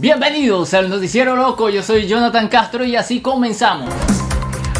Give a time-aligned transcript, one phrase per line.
[0.00, 3.92] Bienvenidos al Noticiero Loco, yo soy Jonathan Castro y así comenzamos.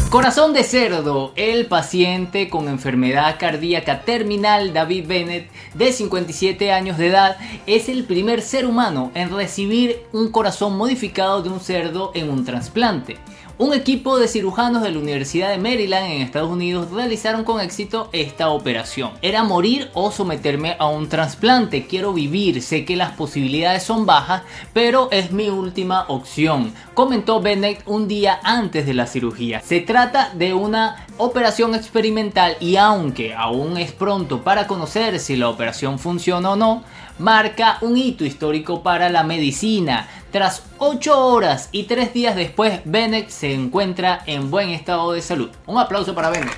[0.09, 7.09] Corazón de cerdo, el paciente con enfermedad cardíaca terminal David Bennett, de 57 años de
[7.09, 7.37] edad,
[7.67, 12.43] es el primer ser humano en recibir un corazón modificado de un cerdo en un
[12.43, 13.17] trasplante.
[13.61, 18.09] Un equipo de cirujanos de la Universidad de Maryland en Estados Unidos realizaron con éxito
[18.11, 19.11] esta operación.
[19.21, 21.85] Era morir o someterme a un trasplante.
[21.85, 24.41] Quiero vivir, sé que las posibilidades son bajas,
[24.73, 29.61] pero es mi última opción, comentó Bennett un día antes de la cirugía.
[29.61, 35.49] Se trata de una operación experimental y aunque aún es pronto para conocer si la
[35.49, 36.83] operación funciona o no,
[37.19, 40.07] marca un hito histórico para la medicina.
[40.31, 45.49] Tras 8 horas y 3 días después, Bennett se encuentra en buen estado de salud.
[45.67, 46.57] Un aplauso para Bennett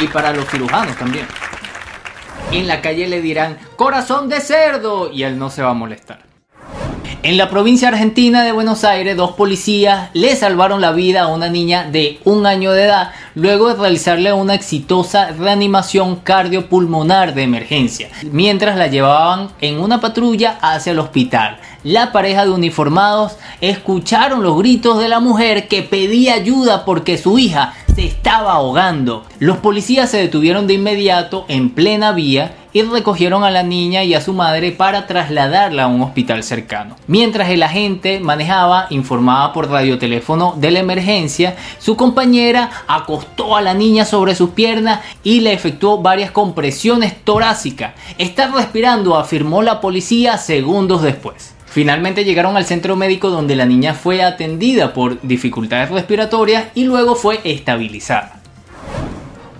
[0.00, 1.26] y para los cirujanos también.
[2.52, 6.25] En la calle le dirán corazón de cerdo y él no se va a molestar.
[7.26, 11.48] En la provincia argentina de Buenos Aires, dos policías le salvaron la vida a una
[11.48, 18.10] niña de un año de edad luego de realizarle una exitosa reanimación cardiopulmonar de emergencia,
[18.30, 21.58] mientras la llevaban en una patrulla hacia el hospital.
[21.82, 27.40] La pareja de uniformados escucharon los gritos de la mujer que pedía ayuda porque su
[27.40, 29.24] hija se estaba ahogando.
[29.40, 34.12] Los policías se detuvieron de inmediato en plena vía y recogieron a la niña y
[34.12, 36.94] a su madre para trasladarla a un hospital cercano.
[37.06, 43.72] Mientras el agente manejaba, informaba por radioteléfono de la emergencia, su compañera acostó a la
[43.72, 47.94] niña sobre sus piernas y le efectuó varias compresiones torácicas.
[48.18, 51.54] Está respirando, afirmó la policía segundos después.
[51.64, 57.14] Finalmente llegaron al centro médico donde la niña fue atendida por dificultades respiratorias y luego
[57.14, 58.36] fue estabilizada.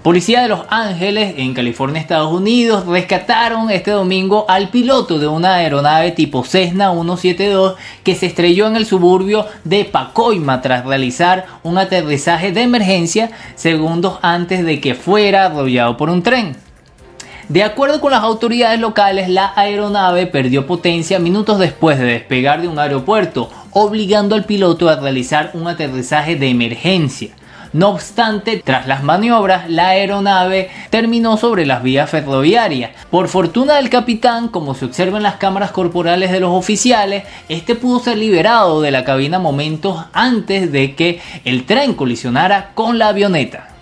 [0.07, 5.55] Policía de Los Ángeles, en California, Estados Unidos, rescataron este domingo al piloto de una
[5.55, 11.77] aeronave tipo Cessna 172 que se estrelló en el suburbio de Pacoima tras realizar un
[11.77, 16.56] aterrizaje de emergencia segundos antes de que fuera arrollado por un tren.
[17.49, 22.69] De acuerdo con las autoridades locales, la aeronave perdió potencia minutos después de despegar de
[22.69, 27.31] un aeropuerto, obligando al piloto a realizar un aterrizaje de emergencia.
[27.76, 32.92] No obstante, tras las maniobras, la aeronave terminó sobre las vías ferroviarias.
[33.10, 37.75] Por fortuna del capitán, como se observa en las cámaras corporales de los oficiales, este
[37.75, 43.09] pudo ser liberado de la cabina momentos antes de que el tren colisionara con la
[43.09, 43.75] avioneta.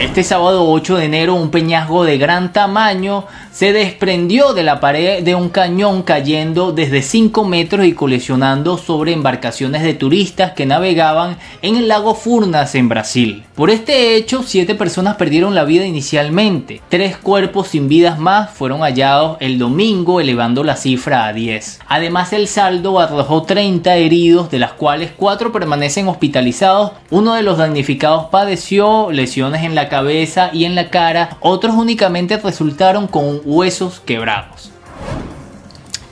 [0.00, 5.22] Este sábado 8 de enero un peñasco de gran tamaño se desprendió de la pared
[5.22, 11.36] de un cañón cayendo desde 5 metros y colisionando sobre embarcaciones de turistas que navegaban
[11.60, 13.44] en el lago Furnas en Brasil.
[13.54, 16.80] Por este hecho, 7 personas perdieron la vida inicialmente.
[16.88, 21.80] 3 cuerpos sin vidas más fueron hallados el domingo elevando la cifra a 10.
[21.88, 26.92] Además el saldo arrojó 30 heridos de las cuales 4 permanecen hospitalizados.
[27.10, 32.38] Uno de los damnificados padeció lesiones en la cabeza y en la cara, otros únicamente
[32.38, 34.70] resultaron con huesos quebrados.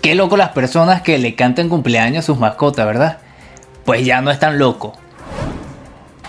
[0.02, 3.18] Qué loco las personas que le cantan cumpleaños a sus mascotas, ¿verdad?
[3.86, 4.92] Pues ya no es tan loco.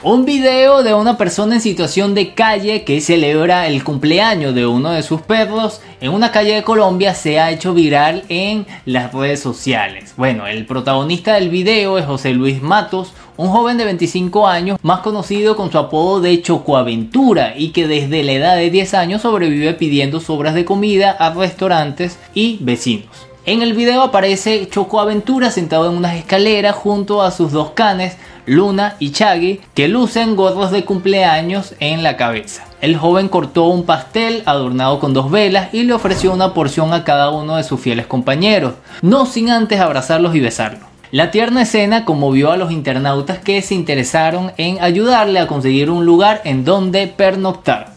[0.01, 4.91] Un video de una persona en situación de calle que celebra el cumpleaños de uno
[4.91, 9.41] de sus perros en una calle de Colombia se ha hecho viral en las redes
[9.41, 10.13] sociales.
[10.15, 15.00] Bueno, el protagonista del video es José Luis Matos, un joven de 25 años más
[15.00, 19.73] conocido con su apodo de Chocoaventura y que desde la edad de 10 años sobrevive
[19.75, 23.07] pidiendo sobras de comida a restaurantes y vecinos.
[23.45, 28.97] En el video aparece Chocoaventura sentado en unas escaleras junto a sus dos canes Luna
[29.00, 32.66] y Chaggy, que lucen gorros de cumpleaños en la cabeza.
[32.81, 37.06] El joven cortó un pastel adornado con dos velas y le ofreció una porción a
[37.06, 40.89] cada uno de sus fieles compañeros, no sin antes abrazarlos y besarlos.
[41.11, 46.05] La tierna escena conmovió a los internautas que se interesaron en ayudarle a conseguir un
[46.05, 47.93] lugar en donde pernoctar.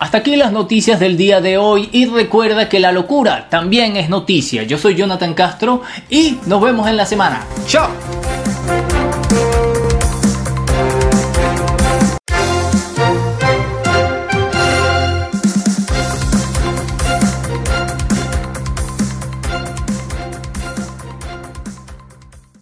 [0.00, 4.08] Hasta aquí las noticias del día de hoy y recuerda que la locura también es
[4.08, 4.64] noticia.
[4.64, 7.44] Yo soy Jonathan Castro y nos vemos en la semana.
[7.66, 7.90] ¡Chao!